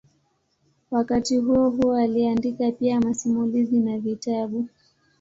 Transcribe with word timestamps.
Wakati 0.91 1.37
huohuo 1.37 1.95
aliandika 1.95 2.71
pia 2.71 2.99
masimulizi 2.99 3.79
na 3.79 3.97
vitabu. 3.99 4.67